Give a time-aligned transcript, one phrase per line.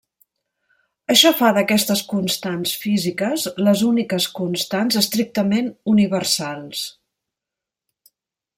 [1.15, 6.83] Això fa d'aquestes constants físiques les úniques constants estrictament universals.